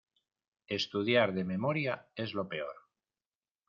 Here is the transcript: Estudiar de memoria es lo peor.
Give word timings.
Estudiar 0.77 1.27
de 1.35 1.43
memoria 1.43 2.01
es 2.15 2.33
lo 2.41 2.49
peor. 2.49 2.85